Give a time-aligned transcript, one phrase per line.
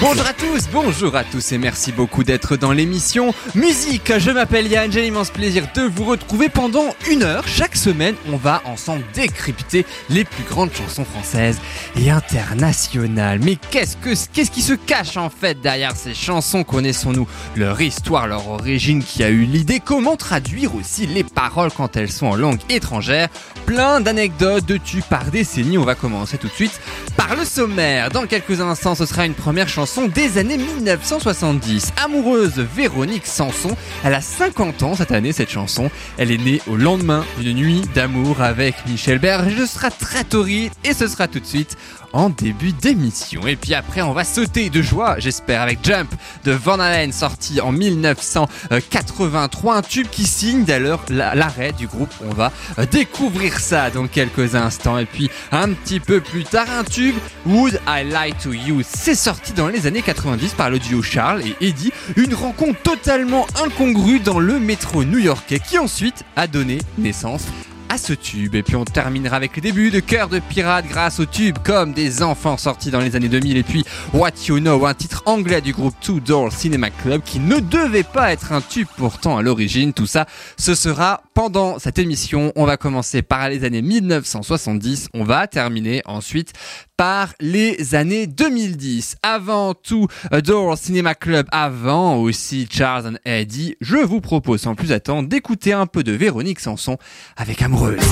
[0.00, 4.12] Bonjour à tous, bonjour à tous et merci beaucoup d'être dans l'émission Musique.
[4.16, 7.48] Je m'appelle Yann, j'ai l'immense plaisir de vous retrouver pendant une heure.
[7.48, 11.58] Chaque semaine, on va ensemble décrypter les plus grandes chansons françaises
[11.96, 13.40] et internationales.
[13.42, 16.62] Mais qu'est-ce que qu'est-ce qui se cache en fait derrière ces chansons?
[16.62, 19.80] Connaissons-nous leur histoire, leur origine, qui a eu l'idée?
[19.84, 23.28] Comment traduire aussi les paroles quand elles sont en langue étrangère?
[23.66, 25.76] Plein d'anecdotes de tubes par décennie.
[25.76, 26.80] On va commencer tout de suite
[27.16, 28.10] par le sommaire.
[28.10, 31.92] Dans quelques instants, ce sera une première chanson des années 1970.
[32.04, 33.74] Amoureuse Véronique Sanson,
[34.04, 35.90] elle a 50 ans cette année cette chanson.
[36.18, 39.66] Elle est née au lendemain d'une nuit d'amour avec Michel Berger.
[39.66, 41.76] Ce sera très torride et ce sera tout de suite
[42.12, 43.46] en début d'émission.
[43.46, 46.12] Et puis après, on va sauter de joie, j'espère, avec Jump
[46.44, 49.76] de Van Halen, sorti en 1983.
[49.76, 52.12] Un tube qui signe d'ailleurs l'arrêt du groupe.
[52.28, 54.98] On va euh, découvrir ça dans quelques instants.
[54.98, 58.82] Et puis, un petit peu plus tard, un tube, Would I Lie to You?
[58.82, 61.92] C'est sorti dans les années 90 par le duo Charles et Eddie.
[62.16, 67.44] Une rencontre totalement incongrue dans le métro new-yorkais qui ensuite a donné naissance
[67.88, 68.54] à ce tube.
[68.54, 71.92] Et puis on terminera avec les débuts de Cœur de Pirate grâce au tube comme
[71.92, 75.60] des enfants sortis dans les années 2000 et puis What You Know, un titre anglais
[75.60, 79.42] du groupe Two Door Cinema Club qui ne devait pas être un tube pourtant à
[79.42, 79.92] l'origine.
[79.92, 80.26] Tout ça,
[80.56, 82.52] ce sera pendant cette émission.
[82.56, 85.06] On va commencer par les années 1970.
[85.14, 86.52] On va terminer ensuite
[86.96, 89.14] par les années 2010.
[89.22, 94.90] Avant tout, Door Cinema Club, avant aussi Charles and Eddie, je vous propose sans plus
[94.90, 96.98] attendre d'écouter un peu de Véronique Sanson
[97.36, 98.02] avec Amoureuse.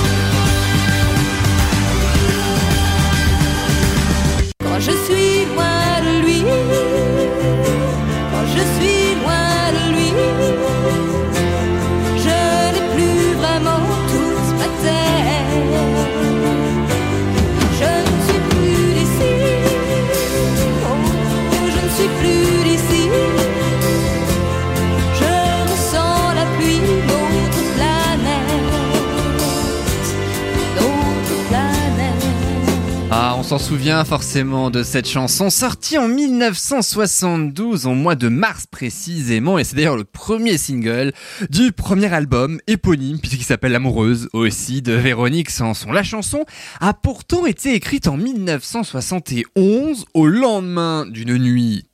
[33.47, 39.63] S'en souvient forcément de cette chanson, sortie en 1972, au mois de mars précisément, et
[39.63, 41.13] c'est d'ailleurs le premier single
[41.49, 45.93] du premier album éponyme, puisqu'il s'appelle L'Amoureuse, aussi, de Véronique Sanson.
[45.93, 46.45] La chanson
[46.81, 51.85] a pourtant été écrite en 1971, au lendemain d'une nuit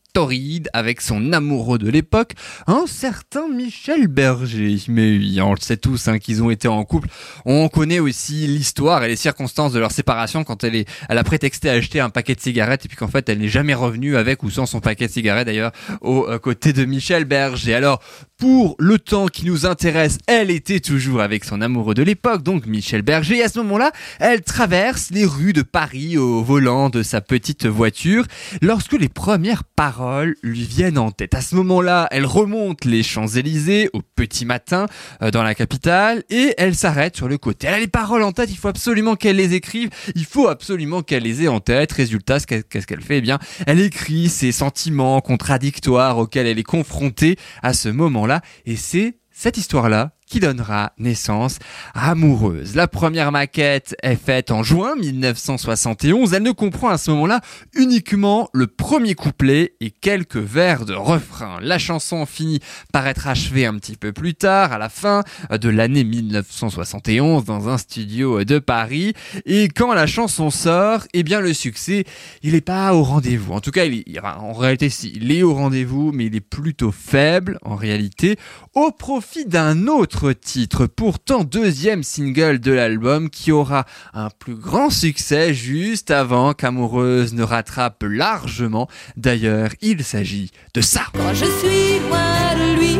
[0.75, 2.33] avec son amoureux de l'époque,
[2.67, 4.77] un certain Michel Berger.
[4.89, 7.09] Mais oui, on le sait tous hein, qu'ils ont été en couple.
[7.47, 11.99] On connaît aussi l'histoire et les circonstances de leur séparation quand elle a prétexté acheter
[11.99, 14.67] un paquet de cigarettes et puis qu'en fait elle n'est jamais revenue avec ou sans
[14.67, 15.73] son paquet de cigarettes d'ailleurs
[16.03, 17.75] aux euh, côtés de Michel Berger.
[17.75, 18.03] Alors
[18.43, 22.67] pour le temps qui nous intéresse, elle était toujours avec son amoureux de l'époque, donc
[22.67, 23.37] Michel Berger.
[23.37, 27.67] Et à ce moment-là, elle traverse les rues de Paris au volant de sa petite
[27.67, 28.25] voiture
[28.61, 31.35] lorsque les premières paroles lui viennent en tête.
[31.35, 34.87] À ce moment-là, elle remonte les Champs-Élysées au petit matin
[35.23, 37.69] euh, dans la capitale et elle s'arrête sur le côté.
[37.69, 41.03] Elle a les paroles en tête, il faut absolument qu'elle les écrive, il faut absolument
[41.03, 41.93] qu'elle les ait en tête.
[41.93, 43.19] Résultat, qu'est-ce qu'elle fait?
[43.19, 43.39] Eh bien,
[43.69, 48.32] elle écrit ses sentiments contradictoires auxquels elle est confrontée à ce moment-là
[48.65, 51.59] et c'est cette histoire-là qui donnera naissance
[51.93, 52.75] à Amoureuse.
[52.75, 56.33] La première maquette est faite en juin 1971.
[56.33, 57.43] Elle ne comprend à ce moment-là
[57.75, 61.59] uniquement le premier couplet et quelques vers de refrain.
[61.61, 62.61] La chanson finit
[62.95, 67.69] par être achevée un petit peu plus tard, à la fin de l'année 1971, dans
[67.69, 69.13] un studio de Paris.
[69.45, 72.05] Et quand la chanson sort, eh bien le succès,
[72.43, 73.53] il n'est pas au rendez-vous.
[73.53, 76.91] En tout cas, il en réalité, si, il est au rendez-vous, mais il est plutôt
[76.91, 78.39] faible en réalité,
[78.73, 84.91] au profit d'un autre titre, pourtant deuxième single de l'album, qui aura un plus grand
[84.91, 88.89] succès juste avant qu'Amoureuse ne rattrape largement.
[89.17, 91.03] D'ailleurs, il s'agit de ça.
[91.15, 92.97] Quand je suis loin de lui,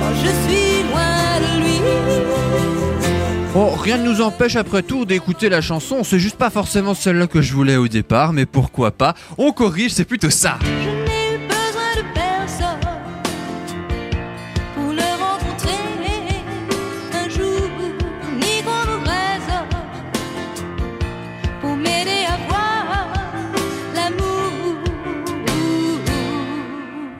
[0.00, 1.80] quand je suis loin de lui,
[3.52, 7.26] Bon, rien ne nous empêche après tout d'écouter la chanson, c'est juste pas forcément celle-là
[7.26, 10.58] que je voulais au départ, mais pourquoi pas, on corrige, c'est plutôt ça.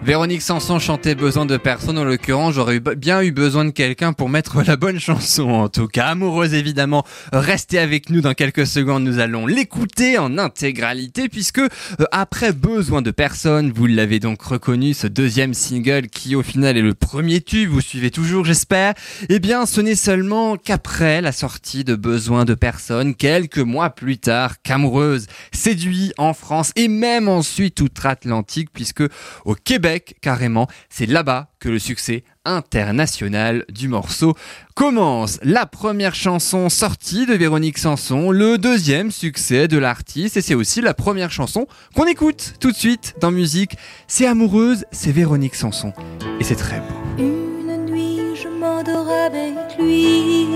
[0.07, 1.99] Véronique Sanson chantait Besoin de personne.
[1.99, 5.51] En l'occurrence, j'aurais bien eu besoin de quelqu'un pour mettre la bonne chanson.
[5.51, 7.05] En tout cas, amoureuse évidemment.
[7.33, 9.03] Restez avec nous dans quelques secondes.
[9.03, 11.67] Nous allons l'écouter en intégralité puisque euh,
[12.13, 16.83] après Besoin de personne, vous l'avez donc reconnu, ce deuxième single qui au final est
[16.83, 17.71] le premier tube.
[17.71, 18.95] Vous suivez toujours, j'espère.
[19.29, 24.19] Eh bien, ce n'est seulement qu'après la sortie de Besoin de personne, quelques mois plus
[24.19, 29.03] tard, qu'amoureuse séduit en France et même ensuite outre-Atlantique puisque
[29.45, 34.35] au Québec, carrément, c'est là-bas que le succès international du morceau
[34.75, 35.39] commence.
[35.43, 40.81] La première chanson sortie de Véronique Sanson, le deuxième succès de l'artiste et c'est aussi
[40.81, 43.77] la première chanson qu'on écoute tout de suite dans musique.
[44.07, 45.93] C'est amoureuse, c'est Véronique Sanson
[46.41, 46.95] et c'est très beau.
[47.19, 50.47] Une nuit, je m'endors avec lui.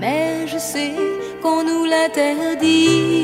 [0.00, 0.92] Mais je sais
[1.42, 3.23] qu'on nous l'interdit.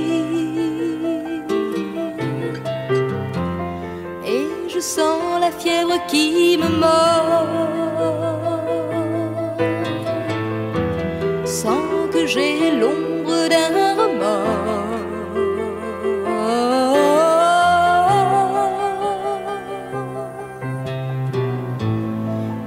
[4.81, 7.47] Je la fièvre qui me mord.
[11.45, 14.99] Sans que j'ai l'ombre d'un remords.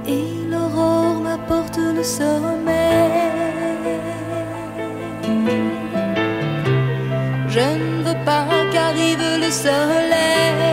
[0.06, 3.10] Et l'aurore m'apporte le sommeil.
[7.48, 10.63] Je ne veux pas qu'arrive le soleil.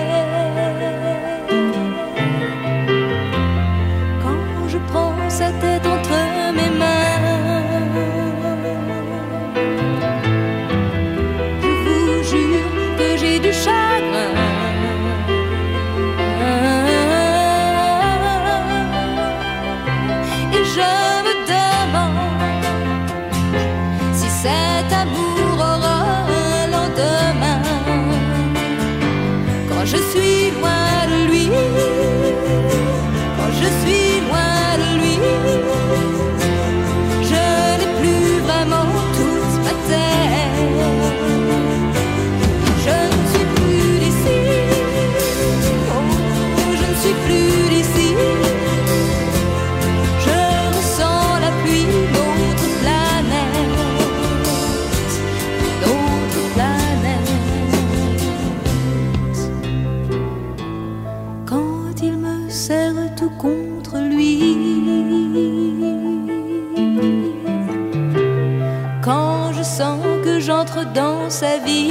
[71.41, 71.90] Sa vie.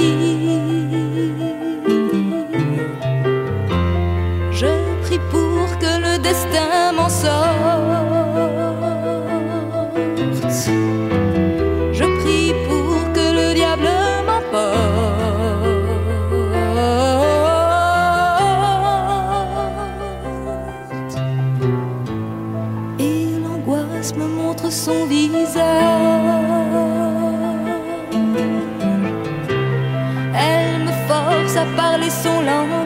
[32.11, 32.80] À parler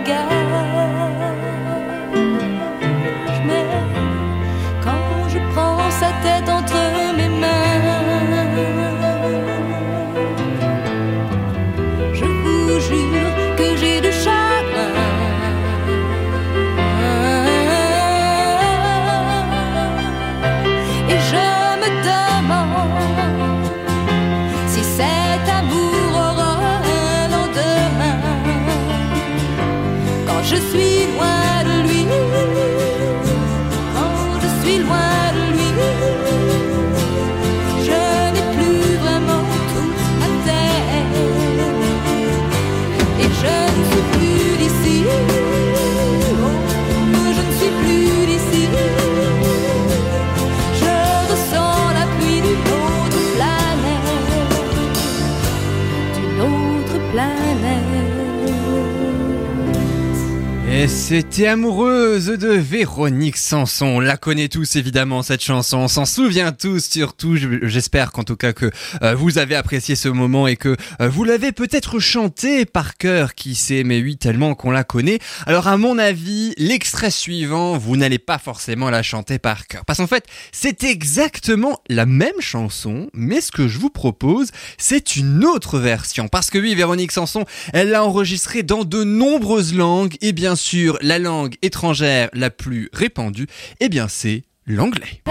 [61.08, 63.86] c'était amoureuse de Véronique Sanson.
[63.86, 65.78] On la connaît tous évidemment cette chanson.
[65.78, 67.36] On s'en souvient tous surtout.
[67.38, 68.72] Je- J'espère qu'en tout cas que
[69.04, 73.36] euh, vous avez apprécié ce moment et que euh, vous l'avez peut-être chanté par cœur.
[73.36, 75.20] Qui sait, mais oui, tellement qu'on la connaît.
[75.46, 79.86] Alors à mon avis, l'extrait suivant, vous n'allez pas forcément la chanter par cœur.
[79.86, 85.16] Parce qu'en fait, c'est exactement la même chanson, mais ce que je vous propose, c'est
[85.18, 86.28] une autre version.
[86.30, 90.95] Parce que oui, Véronique Sanson, elle l'a enregistrée dans de nombreuses langues et bien sûr,
[91.02, 93.48] la langue étrangère la plus répandue,
[93.80, 95.22] eh bien c'est l'anglais.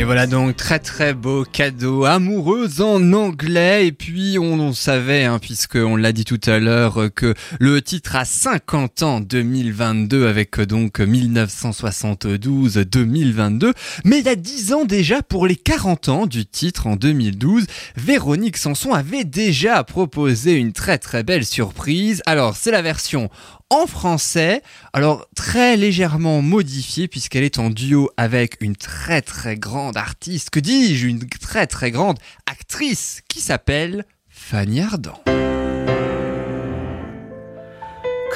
[0.00, 3.88] Et voilà donc très très beau cadeau amoureuse en anglais.
[3.88, 8.16] Et puis on, savait hein, puisque on l'a dit tout à l'heure que le titre
[8.16, 13.74] a 50 ans 2022 avec euh, donc 1972 2022
[14.06, 17.66] mais il y a 10 ans déjà pour les 40 ans du titre en 2012
[17.96, 22.22] Véronique Sanson avait déjà proposé une très très belle surprise.
[22.24, 23.28] Alors c'est la version
[23.70, 24.62] en français,
[24.92, 30.60] alors très légèrement modifiée puisqu'elle est en duo avec une très très grande artiste, que
[30.60, 32.18] dis-je, une très très grande
[32.50, 35.22] actrice qui s'appelle Fanny Ardant.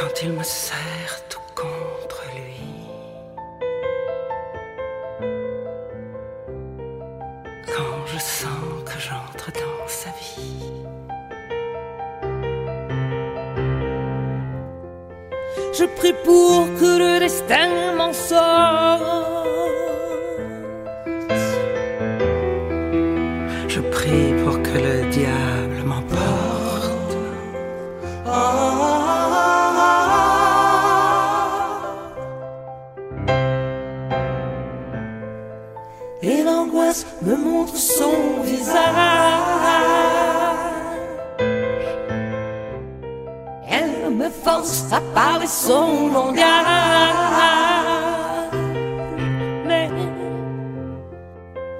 [0.05, 1.24] quand il me serre
[15.77, 19.03] Je prie pour que le destin m'en sorte.
[23.67, 27.17] Je prie pour que le diable m'emporte.
[36.23, 40.24] Et l'angoisse me montre son visage.
[43.77, 46.43] Elle me force à parler son langage.
[49.67, 49.89] Mais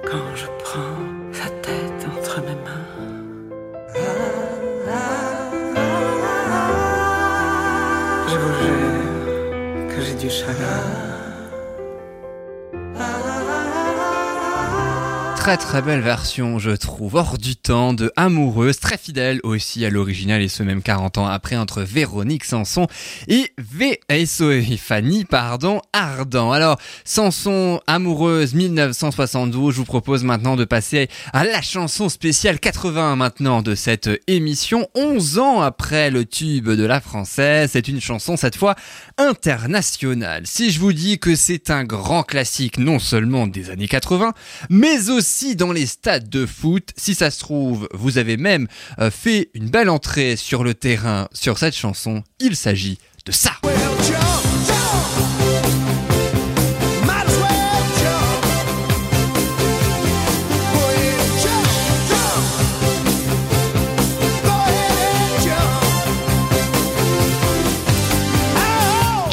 [0.09, 2.91] Quand je prends sa tête entre mes mains.
[8.27, 11.14] Je vous jure que j'ai du chagrin.
[15.45, 19.91] Très très belle version, je trouve, hors du temps, de Amoureuse, très fidèle aussi à
[19.91, 22.87] l'original et ce même 40 ans après entre Véronique Sanson
[23.27, 26.51] et VSO et Fanny, pardon, Ardent.
[26.51, 33.15] Alors, Sanson, Amoureuse 1972, je vous propose maintenant de passer à la chanson spéciale 80
[33.15, 38.35] maintenant de cette émission, 11 ans après le tube de la française, c'est une chanson
[38.35, 38.73] cette fois
[39.19, 40.47] internationale.
[40.47, 44.33] Si je vous dis que c'est un grand classique non seulement des années 80,
[44.71, 46.91] mais aussi dans les stades de foot.
[46.95, 48.67] Si ça se trouve, vous avez même
[48.99, 52.23] euh, fait une belle entrée sur le terrain sur cette chanson.
[52.39, 53.51] Il s'agit de ça.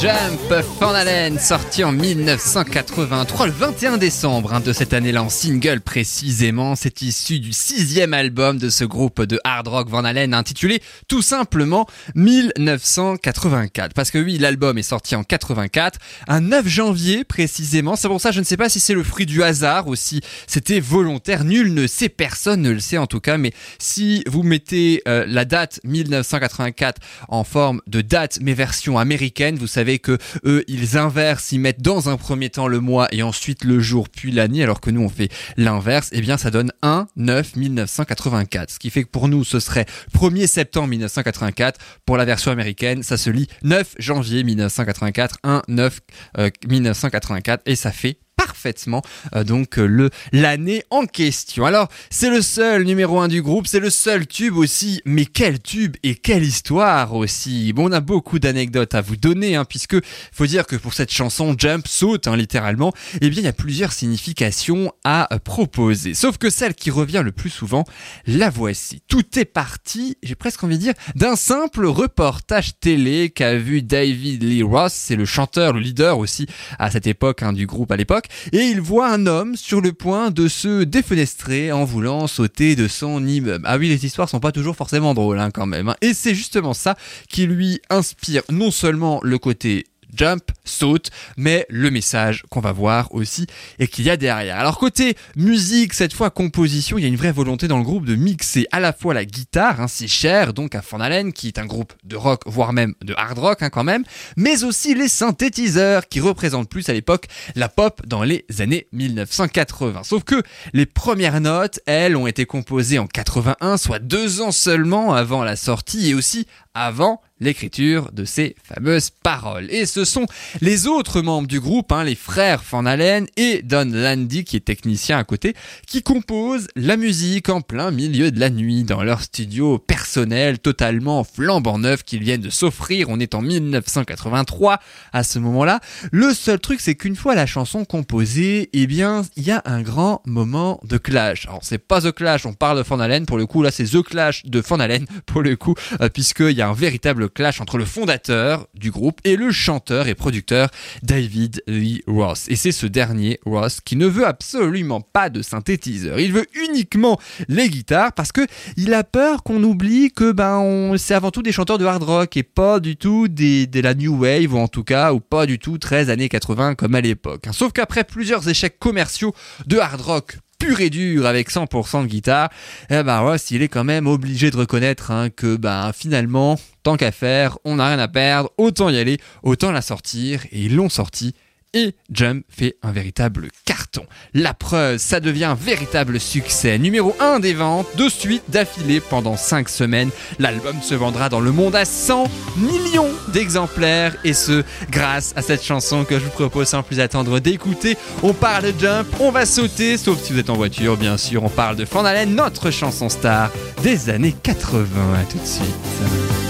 [0.03, 5.81] Jump Van Halen, sorti en 1983, le 21 décembre hein, de cette année-là en single
[5.81, 6.75] précisément.
[6.75, 11.23] C'est issu du sixième album de ce groupe de hard rock Van Halen intitulé tout
[11.23, 13.95] simplement 1984.
[13.95, 17.95] Parce que oui, l'album est sorti en 84, un 9 janvier précisément.
[17.95, 20.21] C'est pour ça, je ne sais pas si c'est le fruit du hasard ou si
[20.49, 21.45] c'était volontaire.
[21.45, 23.39] Nul ne sait, personne ne le sait en tout cas.
[23.39, 29.57] Mais si vous mettez euh, la date 1984 en forme de date mais version américaine,
[29.57, 33.23] vous savez que eux ils inversent, ils mettent dans un premier temps le mois et
[33.23, 36.09] ensuite le jour puis l'année, alors que nous on fait l'inverse.
[36.13, 38.71] Et bien ça donne 1 9 1984.
[38.71, 41.81] Ce qui fait que pour nous ce serait 1er septembre 1984.
[42.07, 46.01] Pour la version américaine, ça se lit 9 janvier 1984, 1 9
[46.39, 49.03] euh, 1984 et ça fait parfaitement
[49.35, 51.65] euh, donc euh, le l'année en question.
[51.65, 55.61] Alors c'est le seul numéro un du groupe, c'est le seul tube aussi, mais quel
[55.61, 57.73] tube et quelle histoire aussi.
[57.73, 59.97] Bon, on a beaucoup d'anecdotes à vous donner, hein, puisque
[60.33, 63.53] faut dire que pour cette chanson Jump saute hein, littéralement, eh bien il y a
[63.53, 66.15] plusieurs significations à euh, proposer.
[66.15, 67.85] Sauf que celle qui revient le plus souvent,
[68.27, 69.03] la voici.
[69.09, 74.43] Tout est parti, j'ai presque envie de dire, d'un simple reportage télé qu'a vu David
[74.43, 76.47] Lee Ross, c'est le chanteur, le leader aussi
[76.79, 79.93] à cette époque hein, du groupe à l'époque, et il voit un homme sur le
[79.93, 83.65] point de se défenestrer en voulant sauter de son immeuble.
[83.67, 85.89] Ah oui, les histoires sont pas toujours forcément drôles hein, quand même.
[85.89, 85.97] hein.
[86.01, 86.97] Et c'est justement ça
[87.29, 93.15] qui lui inspire non seulement le côté jump, saute, mais le message qu'on va voir
[93.15, 93.47] aussi
[93.79, 94.59] et qu'il y a derrière.
[94.59, 98.07] Alors côté musique, cette fois composition, il y a une vraie volonté dans le groupe
[98.07, 101.67] de mixer à la fois la guitare, hein, cher donc à Van qui est un
[101.67, 104.05] groupe de rock, voire même de hard rock hein, quand même,
[104.37, 110.03] mais aussi les synthétiseurs qui représentent plus à l'époque la pop dans les années 1980.
[110.05, 110.43] Sauf que
[110.73, 115.57] les premières notes, elles, ont été composées en 81, soit deux ans seulement avant la
[115.57, 119.67] sortie et aussi avant l'écriture de ces fameuses paroles.
[119.71, 120.27] Et ce sont
[120.61, 124.61] les autres membres du groupe, hein, les frères Van Halen et Don Landy, qui est
[124.61, 125.55] technicien à côté,
[125.87, 131.25] qui composent la musique en plein milieu de la nuit dans leur studio personnel totalement
[131.25, 133.09] flambant neuf qu'ils viennent de s'offrir.
[133.09, 134.81] On est en 1983
[135.13, 135.81] à ce moment-là.
[136.11, 139.83] Le seul truc, c'est qu'une fois la chanson composée, eh bien, il y a un
[139.83, 141.47] grand moment de clash.
[141.47, 143.85] Alors, c'est pas The Clash, on parle de Van Halen, pour le coup, là, c'est
[143.85, 147.61] The Clash de Van Halen, pour le coup, euh, puisqu'il y a un véritable clash
[147.61, 150.69] entre le fondateur du groupe et le chanteur et producteur
[151.03, 152.47] David Lee Ross.
[152.49, 156.21] Et c'est ce dernier, Ross, qui ne veut absolument pas de synthétiseur.
[156.21, 158.47] Il veut uniquement les guitares parce que
[158.77, 162.37] il a peur qu'on oublie que ben c'est avant tout des chanteurs de hard rock
[162.37, 165.47] et pas du tout des, de la new wave ou en tout cas ou pas
[165.47, 167.45] du tout 13 années 80 comme à l'époque.
[167.53, 169.35] Sauf qu'après plusieurs échecs commerciaux
[169.67, 172.49] de hard rock pur et dur avec 100% de guitare,
[172.89, 176.97] eh ben Ross il est quand même obligé de reconnaître hein, que ben finalement tant
[176.97, 180.77] qu'à faire, on n'a rien à perdre, autant y aller, autant la sortir et ils
[180.77, 181.35] l'ont sorti
[181.75, 184.05] et Jump fait un véritable carton.
[184.35, 186.79] La preuve, ça devient un véritable succès.
[186.79, 190.11] Numéro 1 des ventes, de suite d'affilée pendant 5 semaines.
[190.39, 192.25] L'album se vendra dans le monde à 100
[192.57, 197.41] millions d'exemplaires et ce, grâce à cette chanson que je vous propose sans plus attendre
[197.41, 197.97] d'écouter.
[198.23, 201.43] On parle de Jump, on va sauter, sauf si vous êtes en voiture, bien sûr.
[201.45, 203.51] On parle de Van Halen, notre chanson star
[203.83, 205.15] des années 80.
[205.15, 206.42] À tout de suite.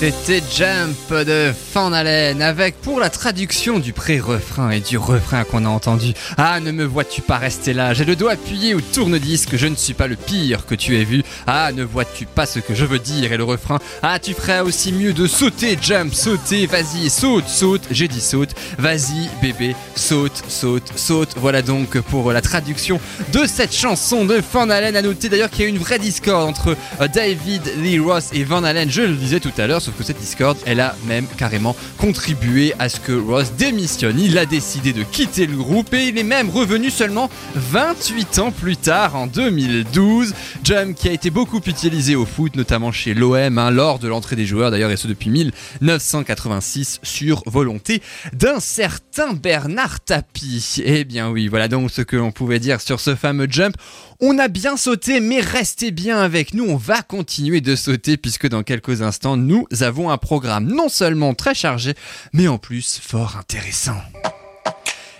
[0.00, 5.66] C'était Jump de Van Halen avec pour la traduction du pré-refrain et du refrain qu'on
[5.66, 6.14] a entendu.
[6.38, 7.92] Ah, ne me vois-tu pas rester là?
[7.92, 11.04] J'ai le doigt appuyé au tourne-disque, je ne suis pas le pire que tu aies
[11.04, 11.22] vu.
[11.46, 13.30] Ah, ne vois-tu pas ce que je veux dire?
[13.34, 17.82] Et le refrain, ah, tu ferais aussi mieux de sauter, jump, sauter, vas-y, saute, saute,
[17.90, 21.34] j'ai dit saute, vas-y, bébé, saute, saute, saute.
[21.36, 22.98] Voilà donc pour la traduction
[23.34, 24.96] de cette chanson de Van Halen.
[24.96, 28.44] À noter d'ailleurs qu'il y a une vraie discorde entre euh, David Lee Ross et
[28.44, 31.76] Van Halen, je le disais tout à l'heure, que cette discorde, elle a même carrément
[31.98, 34.18] contribué à ce que Ross démissionne.
[34.18, 38.50] Il a décidé de quitter le groupe et il est même revenu seulement 28 ans
[38.50, 40.34] plus tard, en 2012.
[40.64, 44.36] Jump qui a été beaucoup utilisé au foot, notamment chez l'OM, hein, lors de l'entrée
[44.36, 50.82] des joueurs d'ailleurs, et ce depuis 1986, sur volonté d'un certain Bernard Tapie.
[50.84, 53.76] Eh bien oui, voilà donc ce que l'on pouvait dire sur ce fameux Jump.
[54.22, 58.46] On a bien sauté, mais restez bien avec nous, on va continuer de sauter puisque
[58.46, 61.94] dans quelques instants, nous avons un programme non seulement très chargé,
[62.34, 63.96] mais en plus fort intéressant.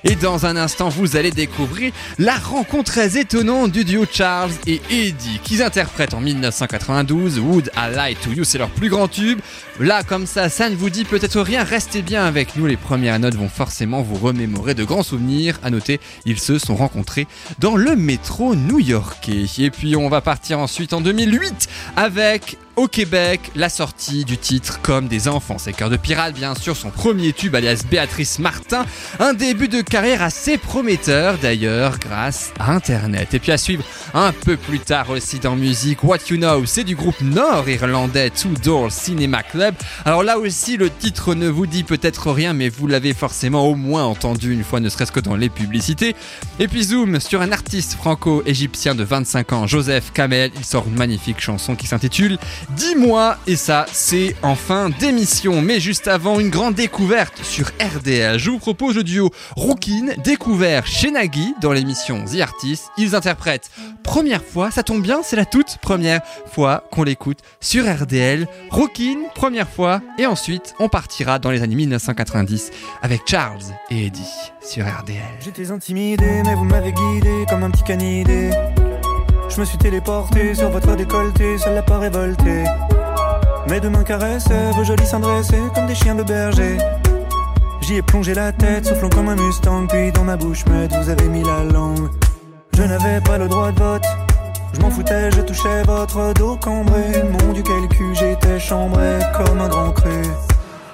[0.03, 4.81] Et dans un instant, vous allez découvrir la rencontre très étonnante du duo Charles et
[4.91, 9.41] Eddie, qu'ils interprètent en 1992 Would I Lie to You, c'est leur plus grand tube.
[9.79, 13.19] Là, comme ça, ça ne vous dit peut-être rien, restez bien avec nous, les premières
[13.19, 15.59] notes vont forcément vous remémorer de grands souvenirs.
[15.63, 17.27] À noter, ils se sont rencontrés
[17.59, 19.45] dans le métro new-yorkais.
[19.59, 24.81] Et puis, on va partir ensuite en 2008 avec au Québec, la sortie du titre
[24.81, 25.59] Comme des enfants.
[25.59, 28.87] C'est Cœur de Pirate, bien sûr, son premier tube alias Béatrice Martin.
[29.19, 33.35] Un début de carrière assez prometteur d'ailleurs, grâce à Internet.
[33.35, 36.85] Et puis à suivre un peu plus tard aussi dans musique, What You Know, c'est
[36.85, 39.75] du groupe nord-irlandais Two Door Cinema Club.
[40.07, 43.75] Alors là aussi, le titre ne vous dit peut-être rien, mais vous l'avez forcément au
[43.75, 46.17] moins entendu une fois, ne serait-ce que dans les publicités.
[46.59, 50.51] Et puis zoom sur un artiste franco-égyptien de 25 ans, Joseph Kamel.
[50.57, 52.39] Il sort une magnifique chanson qui s'intitule
[52.77, 55.63] 10 mois et ça c'est en fin d'émission.
[55.63, 60.87] Mais juste avant une grande découverte sur RDL, je vous propose le duo Rookin découvert
[60.87, 62.91] chez Nagui dans l'émission The Artist.
[62.99, 63.71] Ils interprètent
[64.03, 66.21] première fois, ça tombe bien, c'est la toute première
[66.53, 68.47] fois qu'on l'écoute sur RDL.
[68.71, 72.71] Rookin, première fois et ensuite on partira dans les années 1990
[73.03, 75.23] avec Charles et Eddie sur RDL.
[75.41, 76.43] J'étais intimidé.
[79.51, 82.65] Je me suis téléporté sur votre décolleté, ça l'a pas révolté.
[83.69, 86.79] Mes deux mains caressaient vos seins dressés comme des chiens de berger.
[87.81, 91.09] J'y ai plongé la tête, soufflant comme un mustang, puis dans ma bouche muette, vous
[91.09, 92.09] avez mis la langue.
[92.77, 94.07] Je n'avais pas le droit de vote,
[94.73, 97.03] je m'en foutais, je touchais votre dos cambré.
[97.25, 100.23] Mon dieu, cul, j'étais chambré comme un grand cru.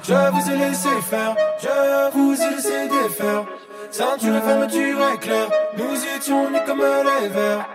[0.03, 3.45] Je vous ai laissé faire, je vous ai laissé défaire.
[3.91, 7.67] Ceinture et fermeture éclair, nous étions nus comme les vers.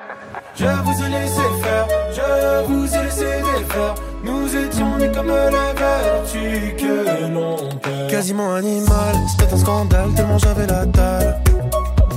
[0.55, 3.95] Je vous ai laissé faire, je vous ai laissé défaire.
[4.23, 8.09] Nous étions nus comme les vertus que l'on perd.
[8.09, 11.41] Quasiment animal, c'était un scandale tellement j'avais la dalle.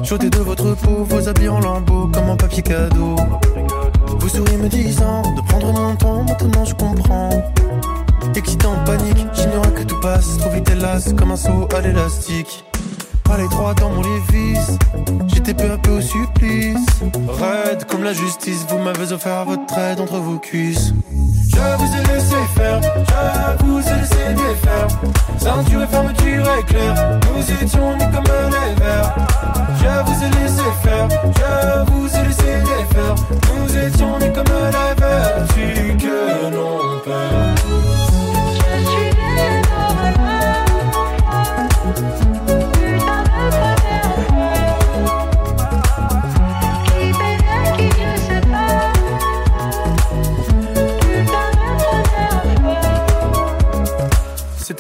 [0.03, 3.17] J'ôtais de votre peau vos habits en lambeaux comme un papier cadeau.
[4.19, 7.31] Vous souriez me disant de prendre mon temps, maintenant je comprends.
[8.35, 12.65] Excitant, panique, j'ignorais que tout passe trop vite hélas comme un saut à l'élastique.
[13.37, 14.59] Les trois dans mon lévis,
[15.27, 16.87] j'étais peu à peu au supplice.
[17.29, 20.95] Raide comme la justice, vous m'avez offert votre aide entre vos cuisses.
[21.49, 24.89] Je vous ai laissé faire, je vous ai laissé défaire.
[25.39, 29.15] Ceinture et fermeture éclair, nous étions nus comme les vers.
[29.79, 33.15] Je vous ai laissé faire, je vous ai laissé défaire.
[33.57, 37.94] Nous étions nus comme les vertus que l'on perd.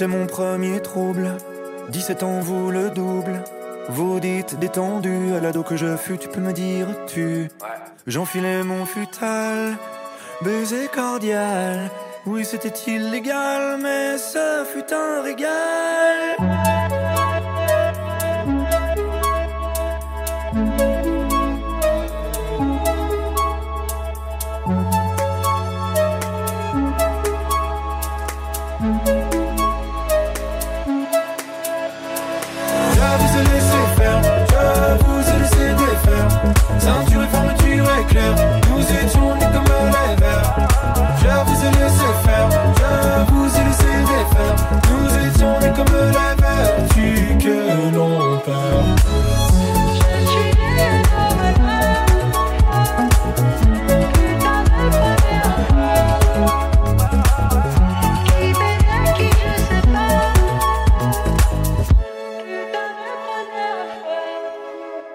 [0.04, 1.32] C'était mon premier trouble.
[1.88, 3.42] 17 ans, vous le double.
[3.88, 7.48] Vous dites détendu, à l'ado que je fus, tu peux me dire tu.
[8.06, 9.78] J'enfilais mon futal,
[10.42, 11.90] baiser cordial.
[12.26, 16.83] Oui, c'était illégal, mais ce fut un régal.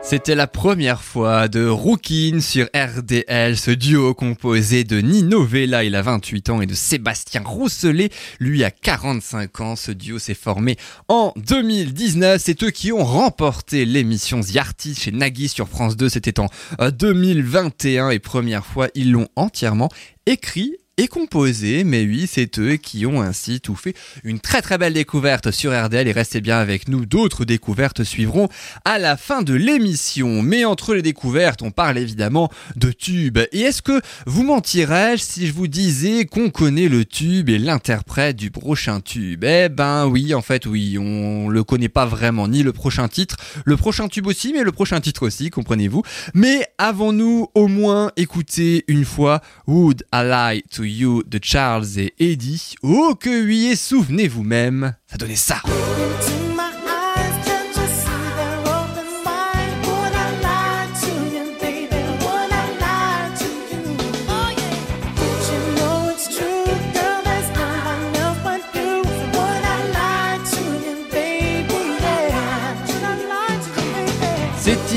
[0.10, 5.93] C'était la première fois de Rookin sur RDL, ce duo composé de Nino Vella, il
[5.93, 9.76] a 28 ans, et de Sébastien Rousselet, lui a 45 ans.
[9.76, 10.78] Ce duo s'est formé
[11.10, 12.41] en 2019.
[12.43, 16.10] C'est eux qui ont remporté l'émission The Artist chez Nagui sur France 2.
[16.10, 16.48] C'était en
[16.82, 19.89] euh, 2021 et première fois, ils l'ont entièrement
[20.26, 20.76] écrit
[21.07, 23.95] composé, mais oui, c'est eux qui ont ainsi tout fait.
[24.23, 28.49] Une très très belle découverte sur RDL et restez bien avec nous, d'autres découvertes suivront
[28.85, 30.41] à la fin de l'émission.
[30.41, 33.39] Mais entre les découvertes, on parle évidemment de tubes.
[33.51, 38.35] Et est-ce que vous mentirais-je si je vous disais qu'on connaît le tube et l'interprète
[38.35, 39.43] du prochain tube?
[39.43, 43.38] Eh ben oui, en fait oui, on le connaît pas vraiment, ni le prochain titre,
[43.65, 46.03] le prochain tube aussi, mais le prochain titre aussi, comprenez-vous.
[46.33, 52.13] Mais avons-nous au moins écouté une fois Would I Lie to You de Charles et
[52.19, 55.62] Eddie Oh que oui, et souvenez-vous même, ça donnait ça.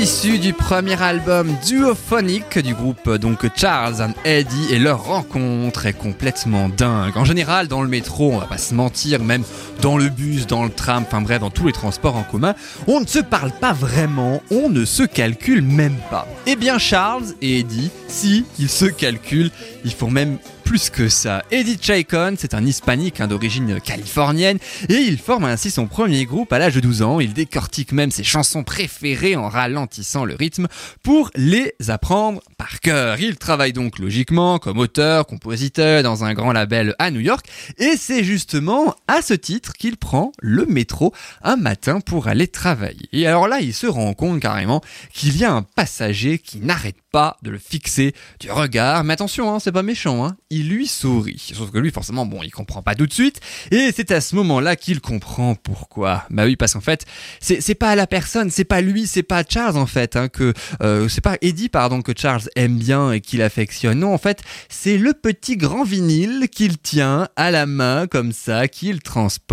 [0.03, 5.93] Issu du premier album duophonique du groupe donc Charles and Eddie et leur rencontre est
[5.93, 7.15] complètement dingue.
[7.15, 9.43] En général, dans le métro, on va pas se mentir, même
[9.81, 12.55] dans le bus, dans le tram, enfin bref, dans tous les transports en commun,
[12.87, 16.27] on ne se parle pas vraiment, on ne se calcule même pas.
[16.45, 19.51] Eh bien, Charles et Eddie, si, ils se calculent,
[19.83, 21.43] ils font même plus que ça.
[21.51, 24.57] Eddie Chacon, c'est un hispanique hein, d'origine californienne
[24.89, 27.19] et il forme ainsi son premier groupe à l'âge de 12 ans.
[27.19, 30.67] Il décortique même ses chansons préférées en ralentissant le rythme
[31.03, 33.19] pour les apprendre par cœur.
[33.19, 37.45] Il travaille donc logiquement comme auteur, compositeur dans un grand label à New York
[37.77, 43.07] et c'est justement à ce titre qu'il prend le métro un matin pour aller travailler.
[43.13, 44.81] Et alors là, il se rend compte carrément
[45.13, 49.03] qu'il y a un passager qui n'arrête pas de le fixer du regard.
[49.03, 50.35] Mais attention, hein, c'est pas méchant, hein.
[50.49, 51.51] il lui sourit.
[51.53, 53.39] Sauf que lui, forcément, bon, il comprend pas tout de suite.
[53.71, 56.25] Et c'est à ce moment-là qu'il comprend pourquoi.
[56.29, 57.05] Bah oui, parce qu'en fait,
[57.39, 61.07] c'est pas la personne, c'est pas lui, c'est pas Charles en fait, hein, que euh,
[61.07, 63.99] c'est pas Eddie, pardon, que Charles aime bien et qu'il affectionne.
[63.99, 68.67] Non, en fait, c'est le petit grand vinyle qu'il tient à la main comme ça,
[68.67, 69.52] qu'il transporte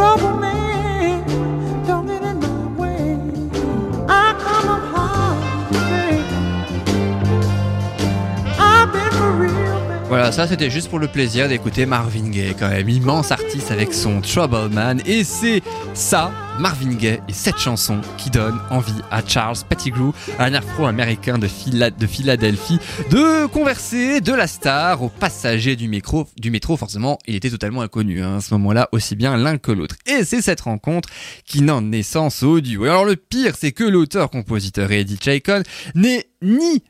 [0.00, 0.39] trouble
[10.10, 13.94] Voilà, ça c'était juste pour le plaisir d'écouter Marvin Gaye, quand même immense artiste avec
[13.94, 15.00] son Trouble Man.
[15.06, 15.62] Et c'est
[15.94, 21.46] ça, Marvin Gaye et cette chanson qui donne envie à Charles Pettigrew, un afro-américain de,
[21.46, 22.80] de Philadelphie,
[23.12, 26.26] de converser de la star au passager du métro.
[26.76, 29.94] Forcément, il était totalement inconnu hein, à ce moment-là, aussi bien l'un que l'autre.
[30.06, 31.08] Et c'est cette rencontre
[31.44, 32.82] qui donne naissance au duo.
[32.82, 35.62] Alors le pire, c'est que l'auteur-compositeur Eddie Chacon
[35.94, 36.82] n'est ni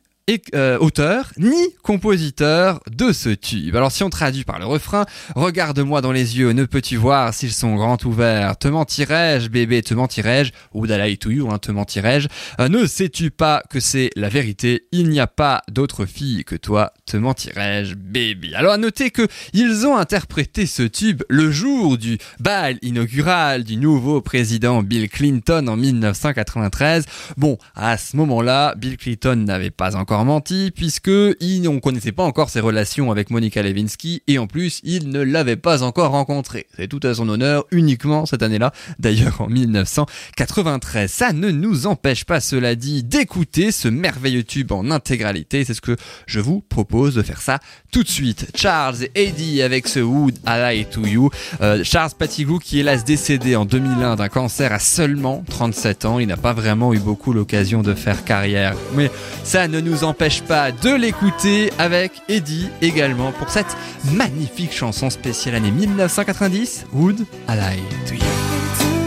[0.55, 3.75] euh, auteur ni compositeur de ce tube.
[3.75, 7.53] Alors si on traduit par le refrain, regarde-moi dans les yeux, ne peux-tu voir s'ils
[7.53, 10.53] sont grands ouverts Te mentirais-je, bébé, te mentirais-je?
[10.73, 12.29] Ou Dalai to you, hein, te mentirais-je?
[12.61, 14.87] Euh, Ne sais-tu pas que c'est la vérité?
[14.93, 18.55] Il n'y a pas d'autre fille que toi, te mentirais-je, baby.
[18.55, 23.77] Alors à noter que ils ont interprété ce tube le jour du bal inaugural du
[23.77, 27.07] nouveau président Bill Clinton en 1993.
[27.37, 32.25] Bon, à ce moment-là, Bill Clinton n'avait pas encore menti puisque il, on connaissait pas
[32.25, 36.67] encore ses relations avec Monica Lewinsky et en plus, il ne l'avait pas encore rencontrée.
[36.77, 41.11] C'est tout à son honneur uniquement cette année-là, d'ailleurs en 1993.
[41.11, 45.65] Ça ne nous empêche pas, cela dit, d'écouter ce merveilleux tube en intégralité.
[45.65, 47.59] C'est ce que je vous propose de faire ça
[47.91, 48.51] tout de suite.
[48.55, 51.31] Charles et Eddie avec ce Wood I Lie to You.
[51.61, 56.19] Euh, Charles Pettigrew qui hélas décédé en 2001 d'un cancer à seulement 37 ans.
[56.19, 58.75] Il n'a pas vraiment eu beaucoup l'occasion de faire carrière.
[58.95, 59.11] Mais
[59.45, 63.77] ça ne nous empêche pas de l'écouter avec Eddie également pour cette
[64.13, 69.00] magnifique chanson spéciale année 1990, Wood I Lie to You.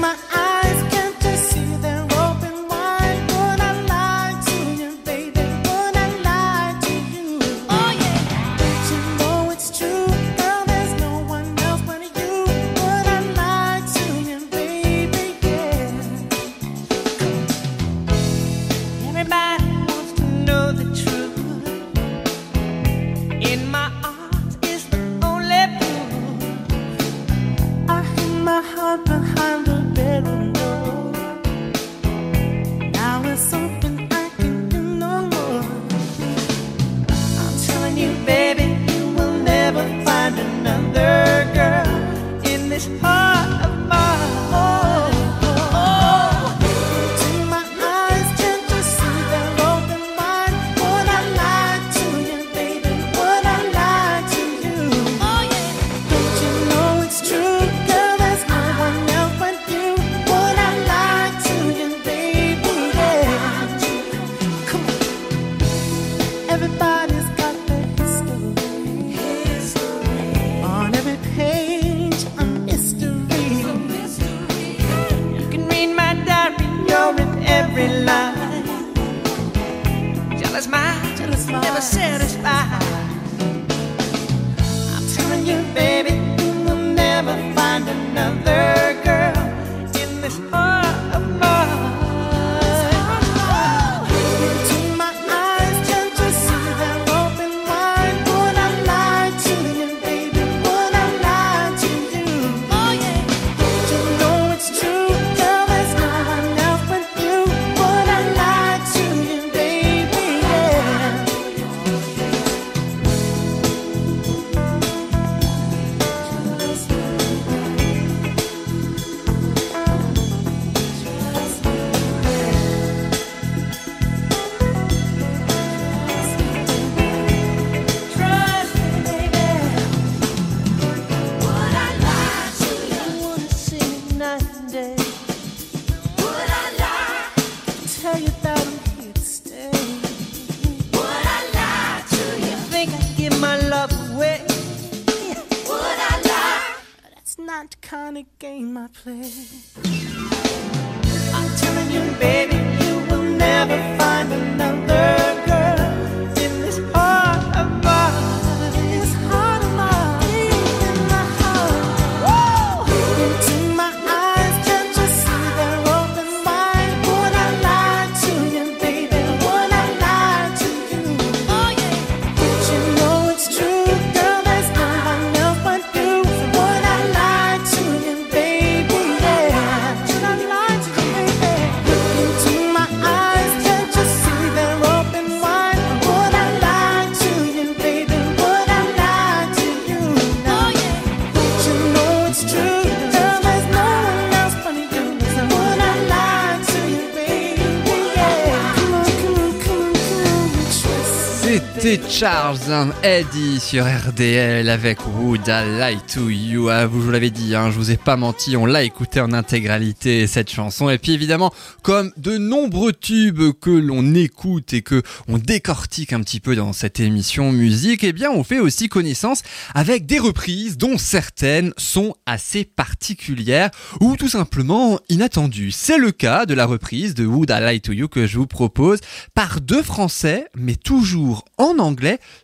[202.15, 206.69] Charles and Eddie sur RDL avec Would I Lie to You.
[206.69, 209.19] Ah, vous, je vous l'avais dit, hein, je vous ai pas menti, on l'a écouté
[209.19, 210.91] en intégralité cette chanson.
[210.91, 216.21] Et puis évidemment, comme de nombreux tubes que l'on écoute et que on décortique un
[216.21, 219.41] petit peu dans cette émission musique, eh bien on fait aussi connaissance
[219.73, 223.71] avec des reprises dont certaines sont assez particulières
[224.01, 225.71] ou tout simplement inattendues.
[225.71, 228.47] C'est le cas de la reprise de Would I Lie to You que je vous
[228.47, 228.99] propose
[229.33, 231.79] par deux Français, mais toujours en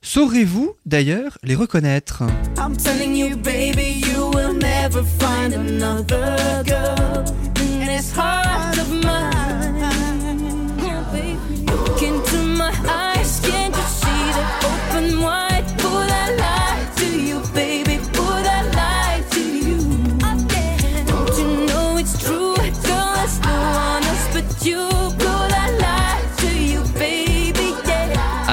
[0.02, 2.24] Saurez-vous d'ailleurs les reconnaître?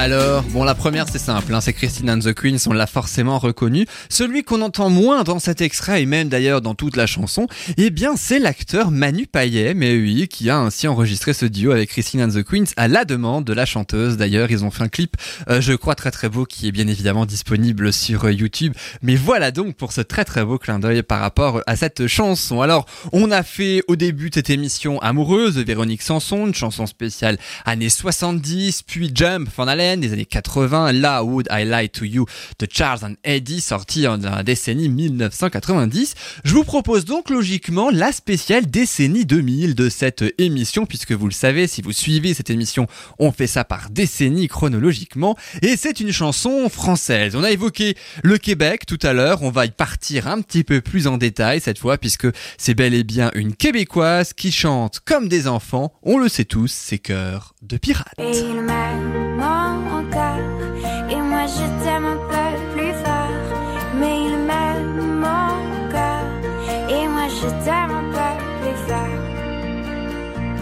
[0.07, 3.41] Alors, bon, la première c'est simple, hein, c'est Christine and the Queens, on l'a forcément
[3.41, 3.87] reconnu.
[4.09, 7.91] Celui qu'on entend moins dans cet extrait et même d'ailleurs dans toute la chanson, eh
[7.91, 12.23] bien c'est l'acteur Manu Payet, mais oui, qui a ainsi enregistré ce duo avec Christine
[12.23, 14.17] and the Queens à la demande de la chanteuse.
[14.17, 15.17] D'ailleurs, ils ont fait un clip,
[15.51, 18.75] euh, je crois très très beau, qui est bien évidemment disponible sur euh, YouTube.
[19.03, 22.63] Mais voilà donc pour ce très très beau clin d'œil par rapport à cette chanson.
[22.63, 27.39] Alors, on a fait au début cette émission amoureuse de Véronique Sanson, une chanson spéciale
[27.65, 32.27] années 70, puis Jump Van Halen des années 80, là Would I Lie to You
[32.59, 36.15] de Charles and Eddie sorti en la décennie 1990.
[36.45, 41.33] Je vous propose donc logiquement la spéciale décennie 2000 de cette émission puisque vous le
[41.33, 42.87] savez, si vous suivez cette émission,
[43.19, 47.37] on fait ça par décennie chronologiquement et c'est une chanson française.
[47.37, 50.81] On a évoqué le Québec tout à l'heure, on va y partir un petit peu
[50.81, 55.29] plus en détail cette fois puisque c'est bel et bien une québécoise qui chante comme
[55.29, 58.15] des enfants, on le sait tous, c'est cœurs de pirates.
[61.47, 63.59] Je t'aime un peu plus fort
[63.95, 68.31] Mais il m'aime encore Et moi je t'aime un peu
[68.61, 69.36] plus fort.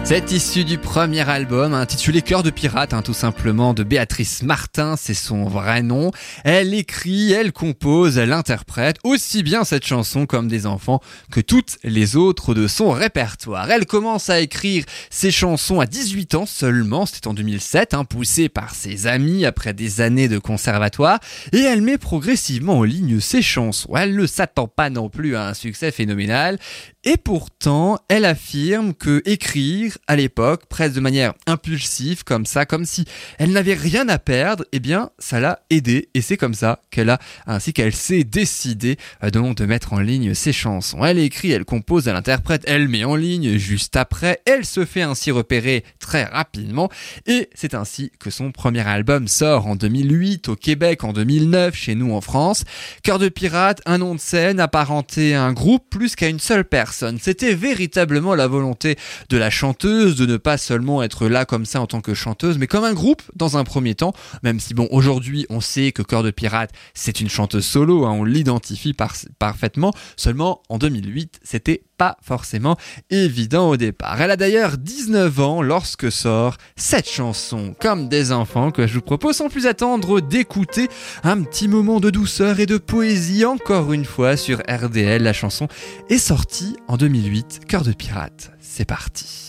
[0.07, 4.97] C'est issu du premier album intitulé Cœur de pirate, hein, tout simplement, de Béatrice Martin,
[4.97, 6.11] c'est son vrai nom.
[6.43, 11.01] Elle écrit, elle compose, elle interprète aussi bien cette chanson comme des enfants
[11.31, 13.71] que toutes les autres de son répertoire.
[13.71, 18.47] Elle commence à écrire ses chansons à 18 ans seulement, c'était en 2007, hein, poussée
[18.47, 21.19] par ses amis après des années de conservatoire,
[21.51, 23.95] et elle met progressivement en ligne ses chansons.
[23.97, 26.59] Elle ne s'attend pas non plus à un succès phénoménal,
[27.07, 32.83] et pourtant, elle affirme que écrire à l'époque, presque de manière impulsive, comme ça, comme
[32.83, 33.05] si
[33.37, 36.09] elle n'avait rien à perdre, eh bien, ça l'a aidée.
[36.15, 40.33] Et c'est comme ça qu'elle a, ainsi qu'elle s'est décidée euh, de mettre en ligne
[40.33, 41.05] ses chansons.
[41.05, 44.41] Elle écrit, elle compose, elle interprète, elle met en ligne juste après.
[44.47, 46.89] Elle se fait ainsi repérer très rapidement.
[47.27, 51.93] Et c'est ainsi que son premier album sort en 2008 au Québec, en 2009 chez
[51.93, 52.63] nous en France.
[53.03, 56.65] Cœur de pirate, un nom de scène apparenté à un groupe plus qu'à une seule
[56.65, 56.94] personne.
[57.19, 58.97] C'était véritablement la volonté
[59.29, 62.57] de la chanteuse de ne pas seulement être là comme ça en tant que chanteuse,
[62.57, 66.01] mais comme un groupe dans un premier temps, même si bon, aujourd'hui on sait que
[66.01, 71.39] Cœur de Pirate c'est une chanteuse solo, hein, on l'identifie par- parfaitement, seulement en 2008
[71.43, 72.77] c'était pas forcément
[73.09, 74.21] évident au départ.
[74.21, 79.01] Elle a d'ailleurs 19 ans lorsque sort cette chanson comme des enfants que je vous
[79.01, 80.87] propose sans plus attendre d'écouter
[81.23, 85.23] un petit moment de douceur et de poésie encore une fois sur RDL.
[85.23, 85.67] La chanson
[86.09, 88.51] est sortie en 2008, Cœur de pirate.
[88.59, 89.45] C'est parti.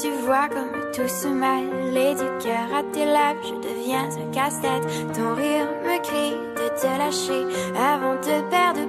[0.00, 4.82] Tu vois comme tout du à tes lèvres, je deviens un casse-tête.
[5.14, 7.46] Ton rire me crie de te lâcher
[7.78, 8.80] avant de perdre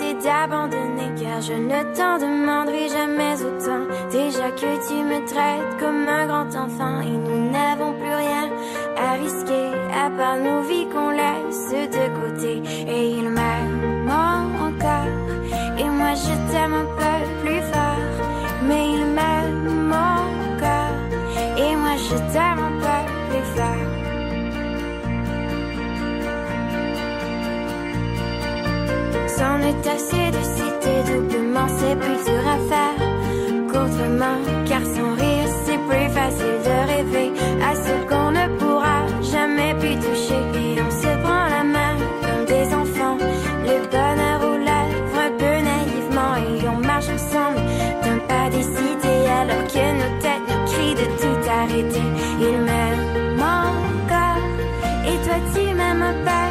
[0.00, 0.97] et d'abandonner.
[1.28, 3.84] Car je ne t'en demanderai jamais autant.
[4.10, 8.46] Déjà que tu me traites comme un grand enfant et nous n'avons plus rien
[8.96, 9.66] à risquer
[10.04, 12.62] à part nos vies qu'on laisse de côté.
[12.94, 14.10] Et il m'aime
[14.68, 15.16] encore
[15.78, 18.06] et moi je t'aime un peu plus fort.
[18.66, 20.98] Mais il m'aime encore
[21.58, 23.88] Et moi je t'aime un peu plus fort
[29.36, 30.42] C'en est assez de
[31.08, 32.98] doublement C'est plus dur à faire
[33.70, 37.32] qu'autrement Car sans rire c'est plus facile de rêver
[37.70, 38.98] À ce qu'on ne pourra
[39.34, 40.42] jamais plus toucher.
[40.62, 43.18] Et on se prend la main comme des enfants.
[43.68, 47.60] Le bonheur aux lèvres un peu naïvement Et on marche ensemble
[48.02, 52.08] d'un pas décidé alors que nos têtes nous crient de tout arrêter.
[52.40, 54.42] Il m'aime encore
[55.08, 56.47] et toi tu m'aimes un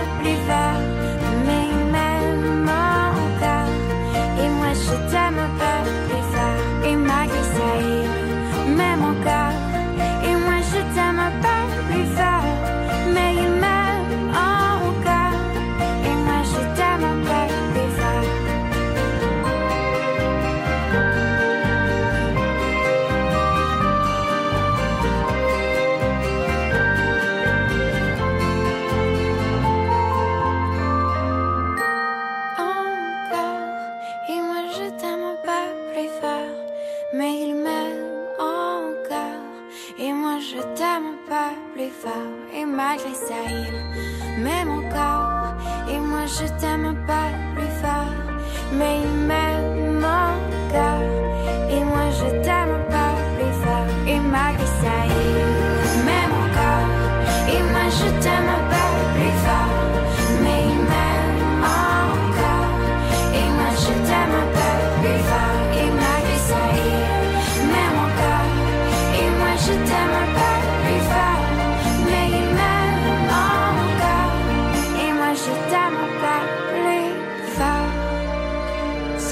[47.05, 48.13] t'aime un peu plus fort
[48.73, 49.56] Mais il m'aime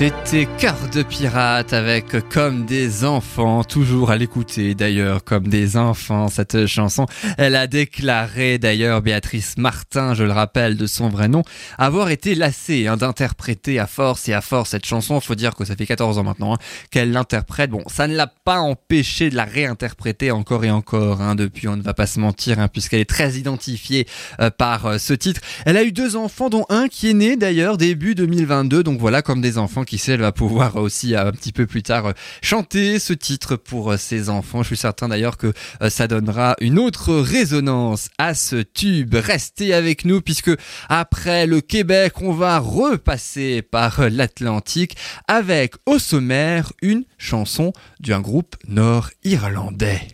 [0.06, 6.28] C'était Cœur de pirate avec Comme des enfants, toujours à l'écouter d'ailleurs comme des enfants
[6.28, 7.08] cette chanson.
[7.39, 11.41] Elle a déclaré d'ailleurs Béatrice Martin, je le rappelle de son vrai nom,
[11.80, 15.20] avoir été lassée hein, d'interpréter à force et à force cette chanson.
[15.20, 16.58] Faut dire que ça fait 14 ans maintenant hein,
[16.91, 17.72] qu'elle l'interprète.
[17.72, 21.78] Bon, ça ne l'a pas empêché de la réinterpréter encore et encore hein, depuis, on
[21.78, 24.06] ne va pas se mentir, hein, puisqu'elle est très identifiée
[24.39, 25.41] euh, par euh, ce titre.
[25.66, 28.84] Elle a eu deux enfants, dont un qui est né d'ailleurs début 2022.
[28.84, 31.84] Donc voilà, comme des enfants, qui elle va pouvoir aussi euh, un petit peu plus
[31.84, 34.62] tard euh, chanter ce titre pour euh, ses enfants.
[34.62, 35.54] Je suis certain d'ailleurs que
[35.89, 39.16] ça donnera une autre résonance à ce tube.
[39.16, 40.52] Restez avec nous puisque
[40.89, 44.96] après le Québec, on va repasser par l'Atlantique
[45.28, 50.08] avec au sommaire une chanson d'un groupe nord-irlandais.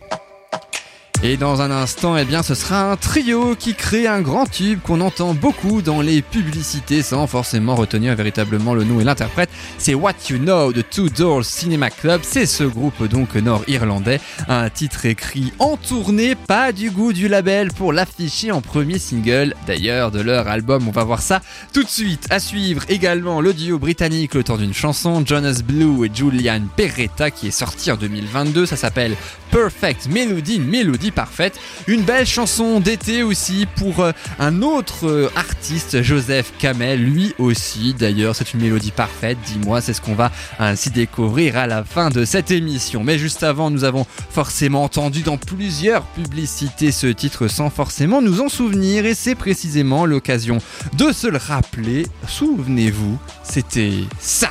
[1.24, 4.80] Et dans un instant, eh bien, ce sera un trio qui crée un grand tube
[4.82, 9.48] qu'on entend beaucoup dans les publicités sans forcément retenir véritablement le nom et l'interprète.
[9.78, 12.22] C'est What You Know de Two Doors Cinema Club.
[12.24, 14.18] C'est ce groupe donc nord-irlandais.
[14.48, 19.54] Un titre écrit en tournée, pas du goût du label pour l'afficher en premier single
[19.64, 20.88] d'ailleurs de leur album.
[20.88, 21.40] On va voir ça
[21.72, 22.26] tout de suite.
[22.30, 27.30] À suivre également le duo britannique le temps d'une chanson, Jonas Blue et Julian Perretta
[27.30, 28.66] qui est sorti en 2022.
[28.66, 29.14] Ça s'appelle
[29.52, 31.58] Perfect Melody, mélodie parfaite.
[31.86, 37.94] Une belle chanson d'été aussi pour euh, un autre euh, artiste, Joseph Kamel, lui aussi
[37.94, 42.10] d'ailleurs, c'est une mélodie parfaite, dis-moi, c'est ce qu'on va ainsi découvrir à la fin
[42.10, 43.04] de cette émission.
[43.04, 48.40] Mais juste avant, nous avons forcément entendu dans plusieurs publicités ce titre sans forcément nous
[48.40, 50.58] en souvenir et c'est précisément l'occasion
[50.96, 52.06] de se le rappeler.
[52.26, 54.50] Souvenez-vous, c'était ça.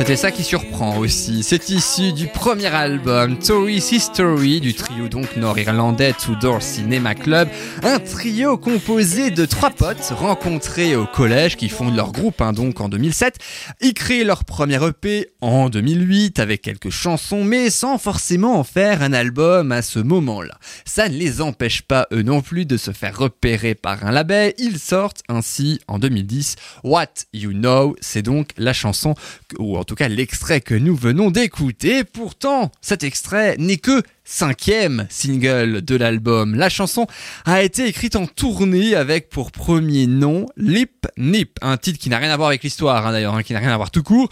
[0.00, 1.42] C'était ça qui surprend aussi.
[1.42, 7.50] C'est issu du premier album Tory's History du trio donc nord-irlandais Tudor Cinema Club.
[7.82, 12.80] Un trio composé de trois potes rencontrés au collège qui fondent leur groupe hein, donc
[12.80, 13.36] en 2007.
[13.82, 19.02] Ils créent leur premier EP en 2008 avec quelques chansons mais sans forcément en faire
[19.02, 20.58] un album à ce moment-là.
[20.86, 24.54] Ça ne les empêche pas eux non plus de se faire repérer par un label.
[24.56, 27.96] Ils sortent ainsi en 2010 What You Know.
[28.00, 29.14] C'est donc la chanson
[29.58, 32.04] ou en tout cas l'extrait que nous venons d'écouter.
[32.04, 36.54] Pourtant, cet extrait n'est que cinquième single de l'album.
[36.54, 37.08] La chanson
[37.44, 42.18] a été écrite en tournée avec pour premier nom Lip Nip, un titre qui n'a
[42.18, 44.28] rien à voir avec l'histoire hein, d'ailleurs, hein, qui n'a rien à voir tout court.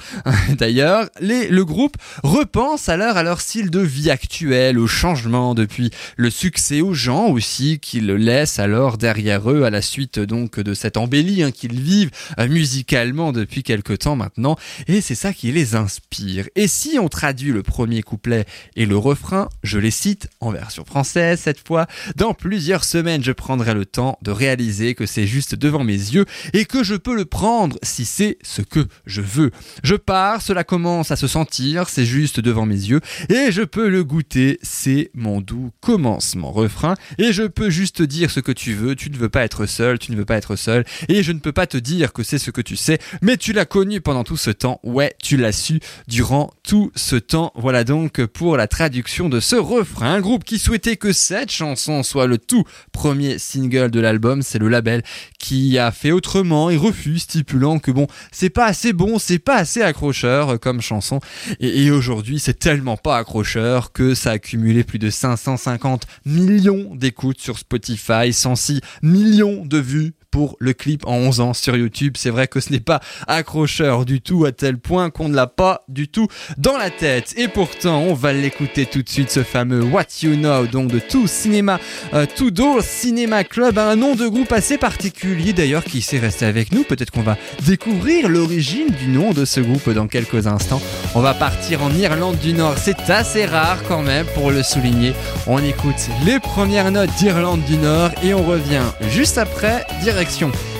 [0.56, 5.90] d'ailleurs, les, le groupe repense alors à leur style de vie actuel, au changement depuis
[6.16, 10.74] le succès aux gens aussi qu'ils laissent alors derrière eux à la suite donc de
[10.74, 14.56] cette embellie hein, qu'ils vivent euh, musicalement depuis quelque temps maintenant.
[14.86, 16.48] Et c'est ça qui les inspire.
[16.54, 18.44] Et si on traduit le premier couplet
[18.76, 21.86] et le refrain, je cite en version française cette fois.
[22.16, 26.24] Dans plusieurs semaines, je prendrai le temps de réaliser que c'est juste devant mes yeux
[26.52, 29.50] et que je peux le prendre si c'est ce que je veux.
[29.82, 33.88] Je pars, cela commence à se sentir, c'est juste devant mes yeux et je peux
[33.88, 36.52] le goûter, c'est mon doux commencement.
[36.52, 39.66] Refrain et je peux juste dire ce que tu veux, tu ne veux pas être
[39.66, 42.22] seul, tu ne veux pas être seul et je ne peux pas te dire que
[42.22, 45.36] c'est ce que tu sais, mais tu l'as connu pendant tout ce temps, ouais, tu
[45.36, 47.52] l'as su durant tout ce temps.
[47.54, 49.56] Voilà donc pour la traduction de ce
[50.00, 54.58] Un groupe qui souhaitait que cette chanson soit le tout premier single de l'album, c'est
[54.58, 55.02] le label
[55.38, 59.56] qui a fait autrement et refuse, stipulant que bon, c'est pas assez bon, c'est pas
[59.56, 61.20] assez accrocheur comme chanson.
[61.60, 66.94] Et, et aujourd'hui, c'est tellement pas accrocheur que ça a cumulé plus de 550 millions
[66.94, 72.14] d'écoutes sur Spotify, 106 millions de vues pour le clip en 11 ans sur YouTube.
[72.16, 75.46] C'est vrai que ce n'est pas accrocheur du tout à tel point qu'on ne l'a
[75.46, 77.34] pas du tout dans la tête.
[77.36, 80.98] Et pourtant, on va l'écouter tout de suite, ce fameux What You Know, donc de
[80.98, 81.80] Two Cinema,
[82.14, 86.44] euh, Two Doors Cinema Club, un nom de groupe assez particulier d'ailleurs qui s'est resté
[86.44, 86.84] avec nous.
[86.84, 90.80] Peut-être qu'on va découvrir l'origine du nom de ce groupe dans quelques instants.
[91.14, 92.76] On va partir en Irlande du Nord.
[92.78, 95.12] C'est assez rare quand même pour le souligner.
[95.46, 99.86] On écoute les premières notes d'Irlande du Nord et on revient juste après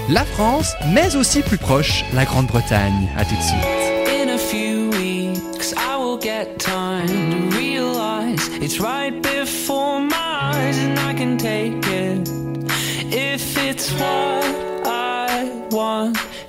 [0.09, 3.09] la France, mais aussi plus proche, la Grande-Bretagne.
[3.17, 3.79] À tout de suite.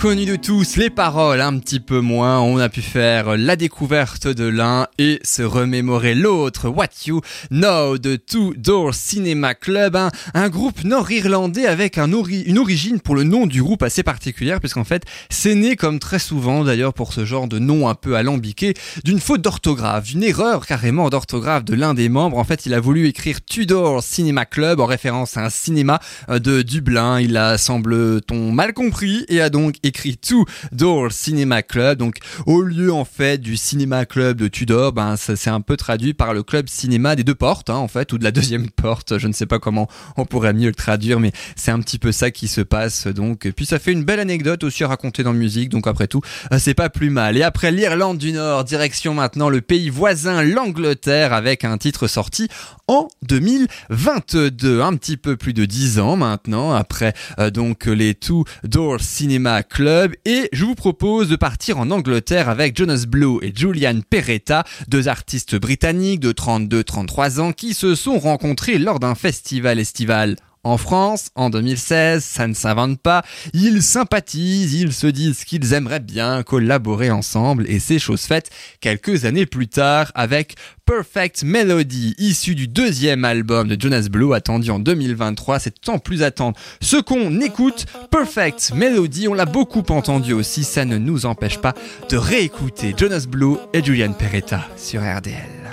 [0.00, 2.40] connue de tous, les paroles un petit peu moins.
[2.40, 6.68] On a pu faire la découverte de l'un et se remémorer l'autre.
[6.68, 7.20] What You
[7.50, 13.24] Know de Two Door Cinema Club, un, un groupe nord-irlandais avec une origine pour le
[13.24, 17.24] nom du groupe assez particulière, puisqu'en fait, c'est né comme très souvent d'ailleurs pour ce
[17.24, 18.74] genre de nom un peu alambiqué,
[19.04, 22.38] d'une faute d'orthographe, d'une erreur carrément d'orthographe de l'un des membres.
[22.38, 26.38] En fait, il a voulu écrire Tudor Cinema Club en référence à un cinéma euh,
[26.38, 27.20] de Dublin.
[27.20, 31.98] Il a, semble-t-on, mal compris et a donc écrit Two Door Cinema Club.
[31.98, 36.14] Donc, au lieu, en fait, du cinéma club de Tudor, ben, c'est un peu traduit
[36.14, 39.18] par le club cinéma des deux portes, hein, en fait, ou de la deuxième porte.
[39.18, 42.12] Je ne sais pas comment on pourrait mieux le traduire, mais c'est un petit peu
[42.12, 43.50] ça qui se passe, donc.
[43.56, 46.20] Puis, ça fait une belle anecdote aussi à raconter dans musique, donc après tout,
[46.52, 47.36] euh, c'est pas plus mal.
[47.36, 52.48] Et après l'Irlande du Nord, direction maintenant le pays voisin, l'Angleterre, avec un titre sorti
[52.86, 58.44] en 2022, un petit peu plus de 10 ans maintenant, après euh, donc les Two
[58.64, 59.77] Door Cinema Club.
[59.80, 65.06] Et je vous propose de partir en Angleterre avec Jonas Blue et Julian Peretta, deux
[65.06, 70.34] artistes britanniques de 32-33 ans qui se sont rencontrés lors d'un festival estival.
[70.64, 73.22] En France, en 2016, ça ne s'invente pas,
[73.54, 78.50] ils sympathisent, ils se disent qu'ils aimeraient bien collaborer ensemble et c'est chose faite
[78.80, 84.70] quelques années plus tard avec Perfect Melody, issu du deuxième album de Jonas Blue attendu
[84.70, 86.58] en 2023, c'est tant plus attendre.
[86.80, 91.74] Ce qu'on écoute, Perfect Melody, on l'a beaucoup entendu aussi, ça ne nous empêche pas
[92.10, 95.67] de réécouter Jonas Blue et Julian Peretta sur RDL.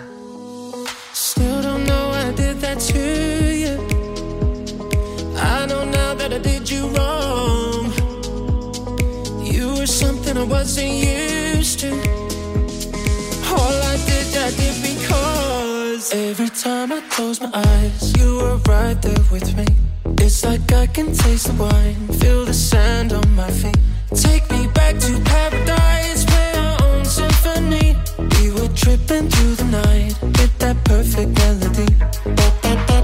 [10.46, 11.92] Wasn't used to.
[13.50, 19.02] All I did, I did because every time I close my eyes, you were right
[19.02, 19.66] there with me.
[20.20, 23.78] It's like I can taste the wine, feel the sand on my feet.
[24.14, 27.96] Take me back to paradise, play our own symphony.
[28.36, 31.92] We were tripping through the night with that perfect melody.
[32.64, 32.95] I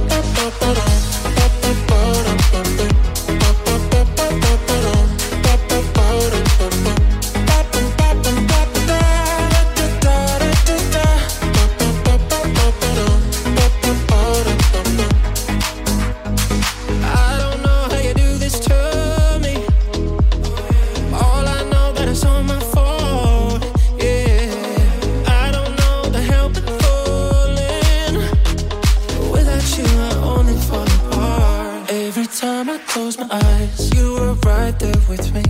[32.91, 35.43] close my eyes, you were right there with me.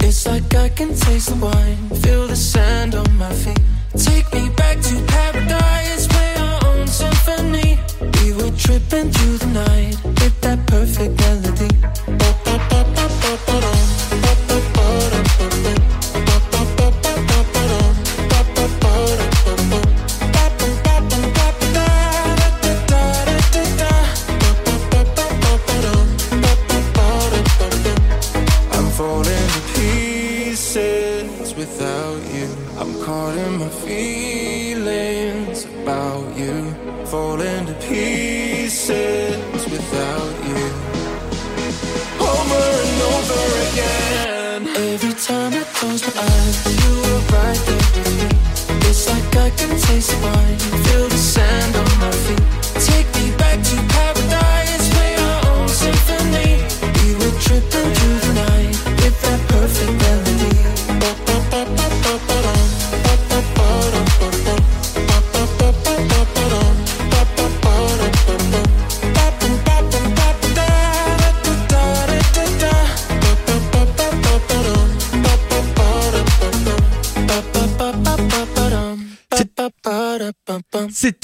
[0.00, 3.60] It's like I can taste the wine, feel the sand on my feet.
[3.98, 7.78] Take me back to paradise, play our own symphony.
[8.16, 11.68] We were tripping through the night with that perfect melody.
[12.08, 14.05] I'm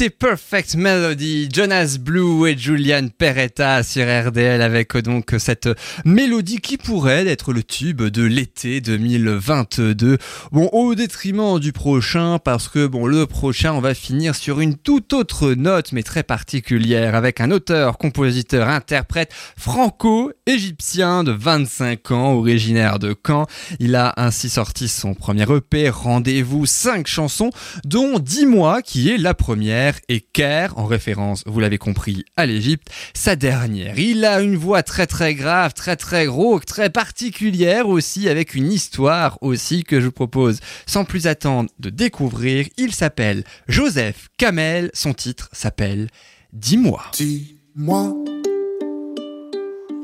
[0.03, 5.69] C'était Perfect Melody, Jonas Blue et Julian Peretta sur RDL avec euh, donc cette
[6.07, 10.17] mélodie qui pourrait être le tube de l'été 2022.
[10.51, 14.79] Bon, au détriment du prochain parce que bon, le prochain, on va finir sur une
[14.79, 22.33] toute autre note mais très particulière avec un auteur, compositeur, interprète franco-égyptien de 25 ans,
[22.33, 23.45] originaire de Caen.
[23.81, 27.51] Il a ainsi sorti son premier EP, Rendez-vous, 5 chansons,
[27.85, 32.47] dont 10 mois qui est la première et Caire, en référence, vous l'avez compris, à
[32.47, 33.99] l'Égypte, sa dernière.
[33.99, 38.73] Il a une voix très très grave, très très rauque, très particulière aussi, avec une
[38.73, 42.67] histoire aussi que je vous propose sans plus attendre de découvrir.
[42.77, 46.09] Il s'appelle Joseph Kamel, son titre s'appelle
[46.53, 47.03] Dis-moi.
[47.15, 48.15] Dis-moi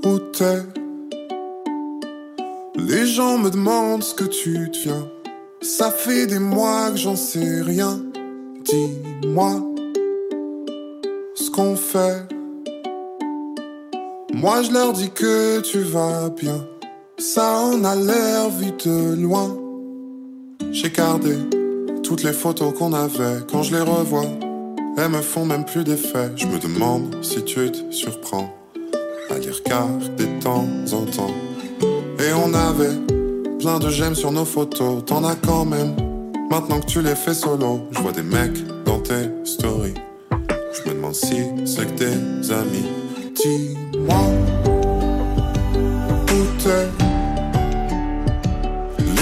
[0.05, 0.63] où t'es
[2.77, 5.09] Les gens me demandent ce que tu deviens.
[5.61, 8.01] Ça fait des mois que j'en sais rien.
[8.65, 9.78] Dis-moi
[11.39, 12.27] ce qu'on fait.
[14.35, 16.67] Moi je leur dis que tu vas bien.
[17.19, 19.57] Ça en a l'air vu de loin.
[20.73, 21.37] J'ai gardé
[22.03, 23.39] toutes les photos qu'on avait.
[23.51, 24.27] Quand je les revois,
[24.97, 26.31] elles me font même plus d'effet.
[26.37, 28.53] Je me demande si tu te surprends
[29.31, 31.35] à les regarder de temps en temps.
[32.19, 32.97] Et on avait
[33.61, 35.05] plein de j'aime sur nos photos.
[35.07, 35.95] T'en as quand même.
[36.51, 39.88] Maintenant que tu les fais solo, je vois des mecs dans tes stories.
[41.13, 42.87] Si c'est que tes amis.
[43.35, 44.25] Dis-moi
[46.29, 46.89] où t'es.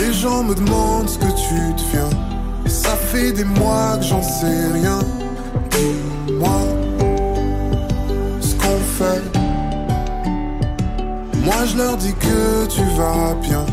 [0.01, 2.11] Les gens me demandent ce que tu deviens.
[2.67, 4.99] Ça fait des mois que j'en sais rien.
[5.71, 6.61] Dis-moi
[8.41, 9.23] ce qu'on fait.
[11.45, 13.65] Moi je leur dis que tu vas bien.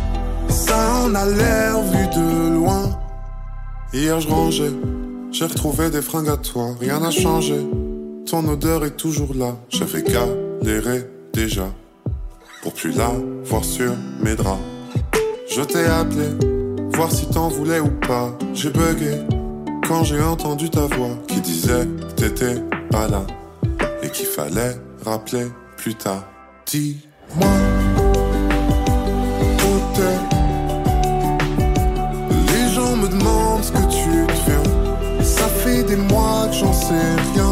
[0.50, 2.92] Ça en a l'air vu de loin.
[3.92, 4.74] Hier je rangeais,
[5.32, 6.76] j'ai retrouvé des fringues à toi.
[6.80, 7.66] Rien n'a changé.
[8.26, 9.56] Ton odeur est toujours là.
[9.70, 11.70] J'avais galéré déjà
[12.62, 13.12] pour plus la
[13.44, 14.60] voir sur mes draps.
[15.50, 16.30] Je t'ai appelé,
[16.94, 18.36] voir si t'en voulais ou pas.
[18.54, 19.20] J'ai bugué
[19.88, 22.56] quand j'ai entendu ta voix qui disait t'étais
[22.90, 23.26] pas là
[24.02, 25.48] et qu'il fallait rappeler
[25.78, 26.24] plus tard.
[26.66, 27.74] Dis-moi où.
[32.52, 35.24] Les gens me demandent ce que tu deviens.
[35.24, 37.43] Ça fait des mois que j'en sais rien.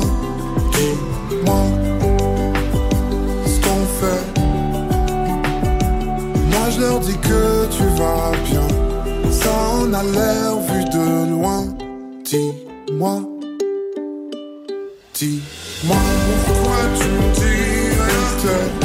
[7.02, 8.68] Dis que tu vas bien.
[9.32, 11.66] Ça en a l'air vu de loin.
[12.24, 13.22] Dis-moi.
[15.14, 15.98] Dis-moi
[16.46, 18.81] pourquoi tu me dis rien.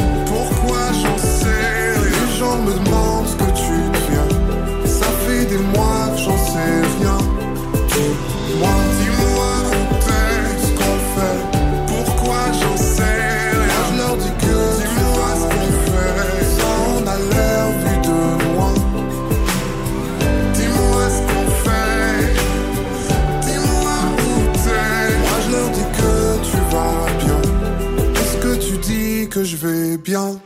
[30.06, 30.40] Bien?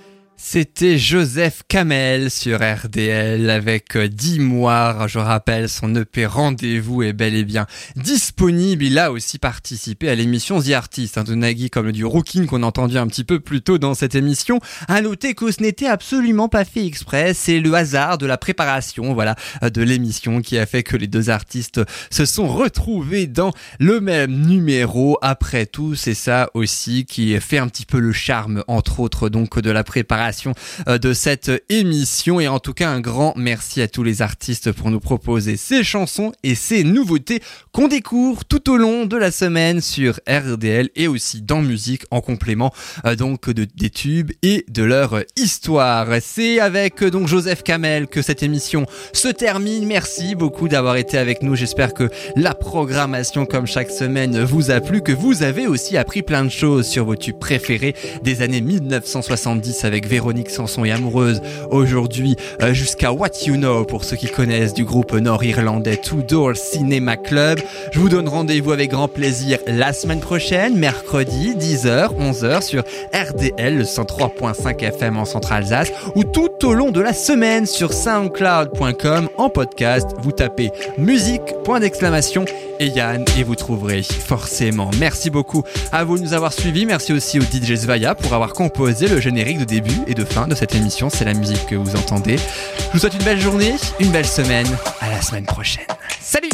[0.53, 5.07] C'était Joseph Kamel sur RDL avec euh, 10 mois.
[5.07, 8.82] Je rappelle, son EP Rendez-vous est bel et bien disponible.
[8.82, 12.64] Il a aussi participé à l'émission The Artist hein, de Nagui comme du Rookin qu'on
[12.64, 14.59] a entendu un petit peu plus tôt dans cette émission.
[14.88, 17.32] À noter que ce n'était absolument pas fait exprès.
[17.32, 21.07] C'est le hasard de la préparation, voilà, euh, de l'émission qui a fait que les
[21.07, 21.80] deux artistes
[22.11, 25.16] se sont retrouvés dans le même numéro.
[25.22, 29.61] Après tout, c'est ça aussi qui fait un petit peu le charme, entre autres, donc
[29.61, 30.39] de la préparation
[30.88, 32.41] euh, de cette émission.
[32.41, 35.82] Et en tout cas, un grand merci à tous les artistes pour nous proposer ces
[35.84, 37.41] chansons et ces nouveautés
[37.72, 42.20] qu'on découvre tout au long de la semaine sur RDL et aussi dans musique en
[42.20, 42.72] complément
[43.05, 46.07] euh, donc de, des tubes et de leur histoire.
[46.20, 49.86] C'est avec donc Joseph Kamel que cette émission se termine.
[49.86, 51.57] Merci beaucoup d'avoir été avec nous.
[51.57, 56.22] J'espère que la programmation comme chaque semaine vous a plu, que vous avez aussi appris
[56.22, 61.43] plein de choses sur vos tubes préférés des années 1970 avec Véronique Sanson et Amoureuse.
[61.72, 66.55] Aujourd'hui euh, jusqu'à What You Know pour ceux qui connaissent du groupe nord-irlandais Two Door
[66.55, 67.59] Cinema Club.
[67.91, 73.78] Je vous donne rendez-vous avec grand plaisir la semaine prochaine, mercredi 10h, 11h sur RDL
[73.78, 79.51] le 103.5 FM en Centre-Alsace ou tout au long de la semaine sur soundcloud.com en
[79.51, 80.07] podcast.
[80.22, 82.45] Vous tapez musique, point d'exclamation
[82.78, 84.91] et Yann et vous trouverez forcément.
[85.01, 86.87] Merci beaucoup à vous de nous avoir suivis.
[86.87, 90.47] Merci aussi au DJ Zvaya pour avoir composé le générique de début et de fin
[90.47, 91.09] de cette émission.
[91.09, 92.37] C'est la musique que vous entendez.
[92.37, 94.66] Je vous souhaite une belle journée, une belle semaine.
[95.01, 95.87] À la semaine prochaine.
[96.21, 96.51] Salut!